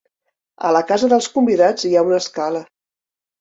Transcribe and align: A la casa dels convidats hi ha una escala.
A 0.69 0.71
la 0.75 0.79
casa 0.91 1.09
dels 1.11 1.27
convidats 1.35 1.85
hi 1.91 1.93
ha 1.97 2.03
una 2.09 2.19
escala. 2.23 2.65